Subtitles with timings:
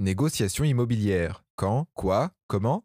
[0.00, 1.42] Négociation immobilière.
[1.56, 2.84] Quand Quoi Comment?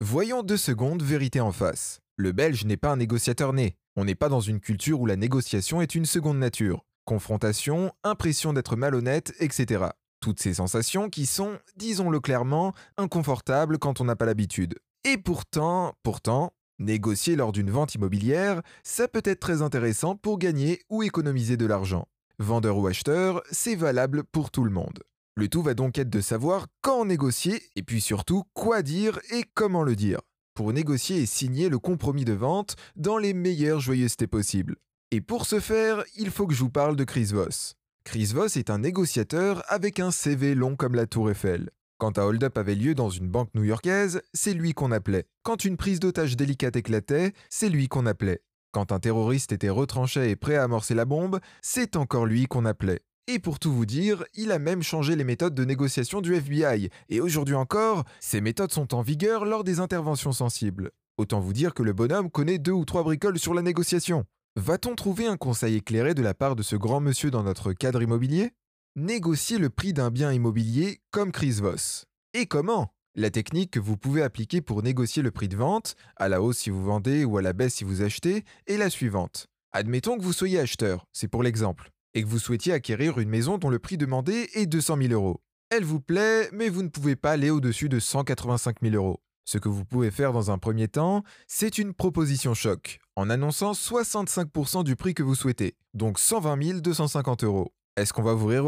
[0.00, 1.98] Voyons deux secondes vérité en face.
[2.14, 3.76] Le Belge n'est pas un négociateur né.
[3.96, 6.84] On n'est pas dans une culture où la négociation est une seconde nature.
[7.04, 9.86] Confrontation, impression d'être malhonnête, etc.
[10.20, 14.78] Toutes ces sensations qui sont, disons-le clairement, inconfortables quand on n'a pas l'habitude.
[15.02, 20.80] Et pourtant, pourtant, négocier lors d'une vente immobilière, ça peut être très intéressant pour gagner
[20.90, 22.06] ou économiser de l'argent.
[22.38, 25.02] Vendeur ou acheteur, c'est valable pour tout le monde.
[25.34, 29.44] Le tout va donc être de savoir quand négocier et puis surtout quoi dire et
[29.54, 30.20] comment le dire
[30.54, 34.76] pour négocier et signer le compromis de vente dans les meilleures joyeusetés possibles.
[35.10, 37.74] Et pour ce faire, il faut que je vous parle de Chris Voss.
[38.04, 41.70] Chris Voss est un négociateur avec un CV long comme la tour Eiffel.
[41.98, 45.24] Quand un hold-up avait lieu dans une banque new-yorkaise, c'est lui qu'on appelait.
[45.42, 48.42] Quand une prise d'otage délicate éclatait, c'est lui qu'on appelait.
[48.72, 52.64] Quand un terroriste était retranché et prêt à amorcer la bombe, c'est encore lui qu'on
[52.64, 53.00] appelait.
[53.28, 56.90] Et pour tout vous dire, il a même changé les méthodes de négociation du FBI,
[57.08, 60.90] et aujourd'hui encore, ces méthodes sont en vigueur lors des interventions sensibles.
[61.18, 64.24] Autant vous dire que le bonhomme connaît deux ou trois bricoles sur la négociation.
[64.56, 68.02] Va-t-on trouver un conseil éclairé de la part de ce grand monsieur dans notre cadre
[68.02, 68.50] immobilier?
[68.96, 72.06] Négocier le prix d'un bien immobilier comme Chris Voss.
[72.34, 72.92] Et comment?
[73.14, 76.58] La technique que vous pouvez appliquer pour négocier le prix de vente, à la hausse
[76.58, 79.46] si vous vendez ou à la baisse si vous achetez, est la suivante.
[79.70, 83.58] Admettons que vous soyez acheteur, c'est pour l'exemple et que vous souhaitiez acquérir une maison
[83.58, 85.40] dont le prix demandé est 200 000 euros.
[85.70, 89.20] Elle vous plaît, mais vous ne pouvez pas aller au-dessus de 185 000 euros.
[89.44, 93.72] Ce que vous pouvez faire dans un premier temps, c'est une proposition choc, en annonçant
[93.72, 97.72] 65% du prix que vous souhaitez, donc 120 250 euros.
[97.96, 98.66] Est-ce qu'on va vous rire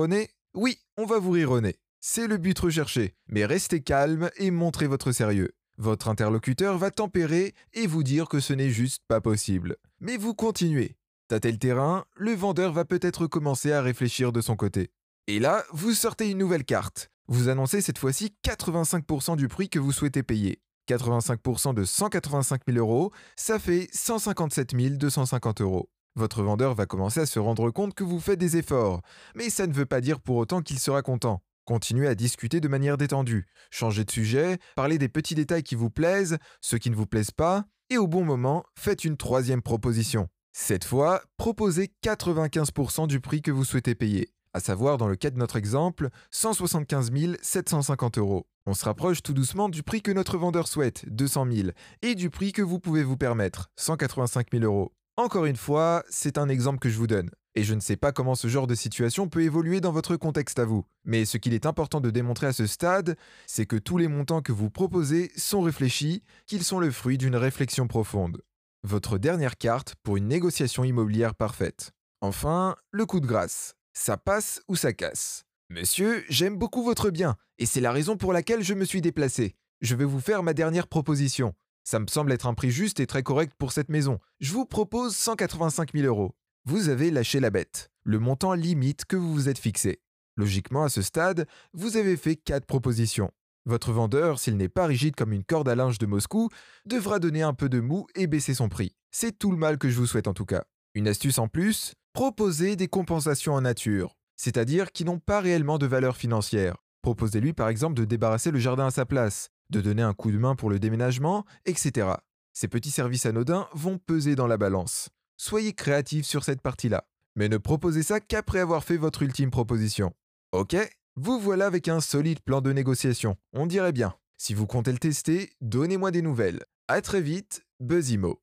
[0.55, 1.61] Oui, on va vous rire
[2.01, 5.53] C'est le but recherché, mais restez calme et montrez votre sérieux.
[5.77, 9.77] Votre interlocuteur va tempérer et vous dire que ce n'est juste pas possible.
[10.01, 10.97] Mais vous continuez,
[11.29, 14.91] Tâtez le terrain, le vendeur va peut-être commencer à réfléchir de son côté.
[15.27, 17.11] Et là, vous sortez une nouvelle carte.
[17.29, 20.61] Vous annoncez cette fois-ci 85% du prix que vous souhaitez payer.
[20.87, 25.89] 85% de 185 000 euros, ça fait 157 250 euros.
[26.15, 29.01] Votre vendeur va commencer à se rendre compte que vous faites des efforts,
[29.35, 31.43] mais ça ne veut pas dire pour autant qu'il sera content.
[31.65, 35.89] Continuez à discuter de manière détendue, changez de sujet, parlez des petits détails qui vous
[35.89, 40.29] plaisent, ceux qui ne vous plaisent pas, et au bon moment, faites une troisième proposition.
[40.57, 45.31] Cette fois, proposez 95% du prix que vous souhaitez payer, à savoir dans le cas
[45.31, 47.11] de notre exemple, 175
[47.43, 48.47] 750 euros.
[48.65, 51.69] On se rapproche tout doucement du prix que notre vendeur souhaite, 200 000,
[52.03, 54.93] et du prix que vous pouvez vous permettre, 185 000 euros.
[55.17, 57.31] Encore une fois, c'est un exemple que je vous donne.
[57.57, 60.61] Et je ne sais pas comment ce genre de situation peut évoluer dans votre contexte
[60.61, 60.85] à vous.
[61.05, 63.17] Mais ce qu'il est important de démontrer à ce stade,
[63.49, 67.37] c'est que tous les montants que vous proposez sont réfléchis, qu'ils sont le fruit d'une
[67.37, 68.41] réflexion profonde
[68.85, 71.93] votre dernière carte pour une négociation immobilière parfaite.
[72.21, 73.75] Enfin, le coup de grâce.
[73.95, 75.45] Ça passe ou ça casse.
[75.71, 79.57] Monsieur, j'aime beaucoup votre bien, et c'est la raison pour laquelle je me suis déplacé.
[79.81, 81.55] Je vais vous faire ma dernière proposition.
[81.83, 84.19] Ça me semble être un prix juste et très correct pour cette maison.
[84.41, 86.35] Je vous propose 185 000 euros.
[86.67, 90.01] Vous avez lâché la bête, le montant limite que vous vous êtes fixé.
[90.37, 93.31] Logiquement, à ce stade, vous avez fait quatre propositions.
[93.67, 96.51] Votre vendeur, s'il n'est pas rigide comme une corde à linge de Moscou,
[96.85, 98.95] devra donner un peu de mou et baisser son prix.
[99.11, 100.65] C'est tout le mal que je vous souhaite en tout cas.
[100.95, 105.87] Une astuce en plus, proposez des compensations en nature, c'est-à-dire qui n'ont pas réellement de
[105.87, 106.77] valeur financière.
[107.01, 110.39] Proposez-lui par exemple de débarrasser le jardin à sa place, de donner un coup de
[110.39, 112.09] main pour le déménagement, etc.
[112.53, 115.09] Ces petits services anodins vont peser dans la balance.
[115.39, 117.05] Soyez créatif sur cette partie-là,
[117.35, 120.13] mais ne proposez ça qu'après avoir fait votre ultime proposition.
[120.53, 120.77] Ok?
[121.17, 124.15] Vous voilà avec un solide plan de négociation, on dirait bien.
[124.37, 126.65] Si vous comptez le tester, donnez-moi des nouvelles.
[126.89, 128.43] A très vite, Buzzimo.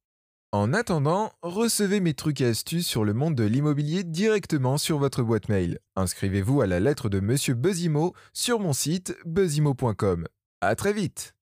[0.54, 5.22] En attendant, recevez mes trucs et astuces sur le monde de l'immobilier directement sur votre
[5.22, 5.80] boîte mail.
[5.96, 10.28] Inscrivez-vous à la lettre de Monsieur Buzzimo sur mon site buzzimo.com.
[10.62, 11.34] A très vite